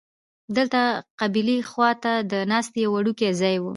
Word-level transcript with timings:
دلته 0.55 0.81
قبلې 1.19 1.57
خوا 1.69 1.89
ته 2.03 2.13
د 2.31 2.33
ناستې 2.51 2.79
یو 2.85 2.91
وړوکی 2.95 3.29
ځای 3.41 3.55
و. 3.59 3.65